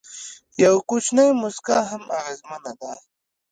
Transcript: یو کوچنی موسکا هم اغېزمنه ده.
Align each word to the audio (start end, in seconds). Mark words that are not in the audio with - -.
یو 0.63 0.75
کوچنی 0.89 1.27
موسکا 1.41 1.77
هم 1.89 2.03
اغېزمنه 2.17 2.71
ده. 2.79 2.91